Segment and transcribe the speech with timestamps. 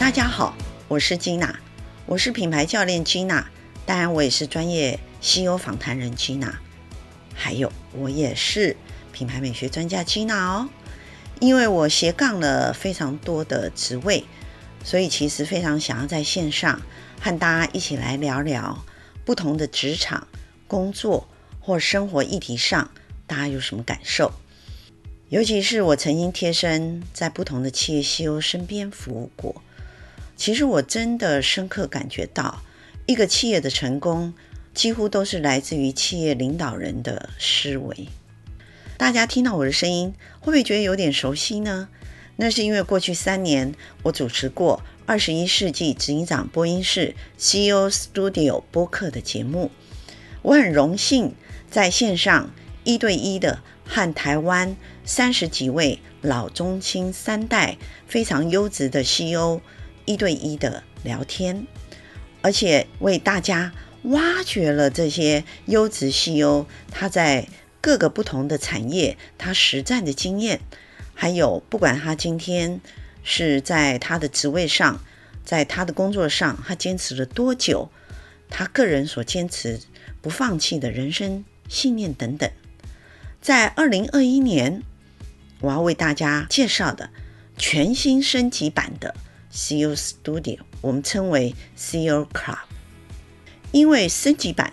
[0.00, 0.56] 大家好
[0.88, 1.54] 我是 Gina，
[2.06, 3.44] 我是品牌教练 Gina，
[3.84, 6.54] 当然我也是专业 CEO 访谈人 Gina，
[7.34, 8.74] 还有我也是
[9.12, 10.70] 品牌美学专家 Gina 哦。
[11.38, 14.24] 因为我斜杠了非常多的职位，
[14.82, 16.80] 所以其实非常想要在线上
[17.20, 18.82] 和大家一起来聊聊
[19.26, 20.26] 不同的职场、
[20.66, 21.28] 工作
[21.60, 22.90] 或生活议题上，
[23.26, 24.32] 大家有什么感受？
[25.28, 29.62] 尤其是我曾经贴身在不同的企业 CEO 身边服务过。
[30.40, 32.62] 其实我真的深刻感觉到，
[33.04, 34.32] 一个企业的成功
[34.72, 38.08] 几乎都是来自于企业领导人的思维。
[38.96, 41.90] 大家听到我的声音，会不会觉得有点熟悉呢？
[42.36, 49.70] 那是因为过去三年我主持过二十一世纪执行长播音室 CEO Studio 播客的节目，
[50.40, 51.34] 我很荣幸
[51.70, 52.50] 在线上
[52.84, 59.60] 一对一的和台湾三十几位老中青三代非常优质的 CEO。
[60.04, 61.66] 一对一的聊天，
[62.42, 63.72] 而且为大家
[64.04, 67.48] 挖掘了这些优质 CEO 他在
[67.80, 70.60] 各个不同的产业他实战的经验，
[71.14, 72.80] 还有不管他今天
[73.22, 75.02] 是在他的职位上，
[75.44, 77.90] 在他的工作上，他坚持了多久，
[78.48, 79.80] 他个人所坚持
[80.22, 82.50] 不放弃的人生信念等等。
[83.40, 84.82] 在二零二一年，
[85.60, 87.10] 我要为大家介绍的
[87.56, 89.14] 全新升级版的。
[89.52, 92.58] CEO Studio，我们称为 CEO Club，
[93.72, 94.72] 因为升级版，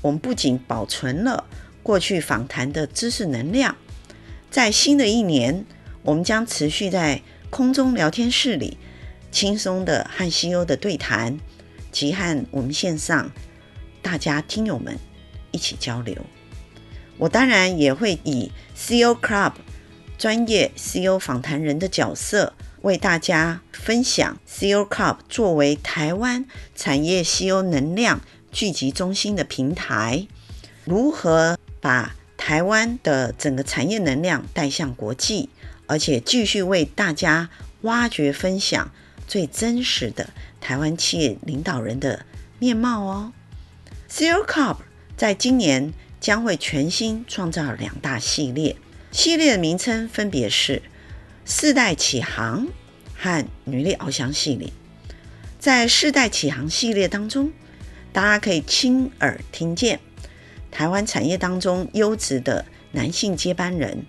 [0.00, 1.44] 我们不仅保存了
[1.82, 3.76] 过去访谈的知识能量，
[4.50, 5.64] 在新的一年，
[6.02, 8.78] 我们将持续在空中聊天室里
[9.30, 11.38] 轻松的和 CEO 的对谈，
[11.90, 13.30] 及和我们线上
[14.00, 14.96] 大家听友们
[15.50, 16.16] 一起交流。
[17.18, 19.52] 我当然也会以 CEO Club
[20.16, 22.52] 专业 CEO 访谈人的角色。
[22.82, 26.44] 为大家分享 CEO Club 作为台湾
[26.74, 28.20] 产业 CO 能量
[28.50, 30.26] 聚集中心的平台，
[30.84, 35.48] 如何把台湾的整个产业能量带向国际，
[35.86, 37.48] 而且继续为大家
[37.82, 38.90] 挖掘分享
[39.28, 42.26] 最真实的台湾企业领导人的
[42.58, 43.32] 面貌哦。
[44.08, 44.78] CEO Club
[45.16, 48.76] 在今年将会全新创造两大系列，
[49.12, 50.82] 系列的名称分别是。
[51.44, 52.68] 世代启航
[53.16, 54.72] 和女力翱翔系列，
[55.58, 57.50] 在世代启航系列当中，
[58.12, 59.98] 大家可以亲耳听见
[60.70, 64.06] 台湾产业当中优质的男性接班人，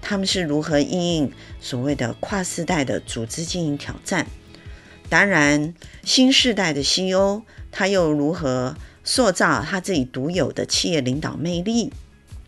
[0.00, 4.26] 他们是如何应应所谓的跨世代的组织经营挑战。
[5.08, 11.92] 当然，新世代的 CEO 他又如何塑造他自己独有的企业领导魅力。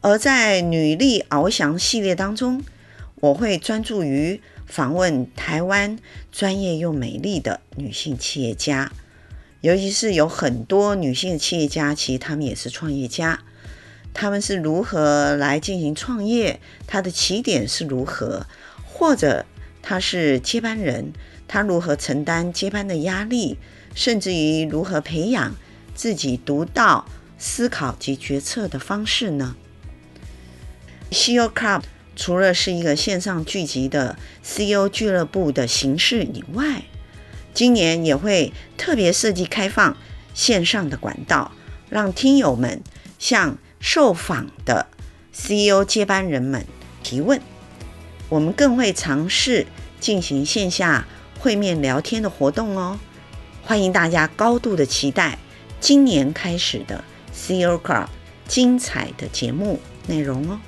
[0.01, 2.63] 而在女力翱翔系列当中，
[3.25, 5.99] 我会专注于访问台湾
[6.31, 8.93] 专业又美丽的女性企业家，
[9.63, 13.43] 尤其是有很多女性的企业家，其实她们也是创业家。
[14.13, 16.61] 她们是如何来进行创业？
[16.87, 18.47] 她的起点是如何？
[18.85, 19.47] 或者
[19.81, 21.15] 她是接班人，
[21.49, 23.57] 她如何承担接班的压力？
[23.95, 25.55] 甚至于如何培养
[25.95, 27.07] 自己独到
[27.39, 29.57] 思考及决策的方式呢
[31.11, 31.85] ？CEO Club。
[32.17, 36.85] 除了是一个线上聚集的 CEO 俱乐部的形式以外，
[37.53, 39.97] 今年也会特别设计开放
[40.33, 41.53] 线上的管道，
[41.89, 42.83] 让听友们
[43.19, 44.87] 向受访的
[45.33, 46.65] CEO 接班人们
[47.03, 47.41] 提问。
[48.29, 49.67] 我们更会尝试
[50.01, 51.07] 进行线下
[51.39, 52.99] 会面聊天的活动哦，
[53.63, 55.39] 欢迎大家高度的期待
[55.79, 58.07] 今年开始的 CEO Club
[58.49, 60.59] 精彩的节目内容哦。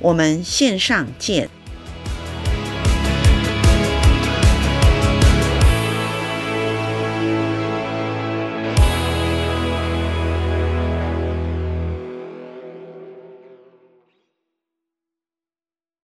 [0.00, 1.59] 我们线上见。